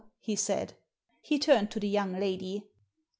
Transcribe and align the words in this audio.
'* 0.11 0.19
he 0.19 0.35
said 0.35 0.73
He 1.21 1.37
turned 1.37 1.69
to 1.69 1.79
the 1.79 1.87
young 1.87 2.13
lady. 2.13 2.63